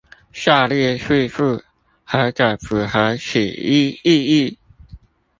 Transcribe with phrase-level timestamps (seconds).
[0.33, 1.61] 下列敘述
[2.03, 4.57] 何者符合此一意義？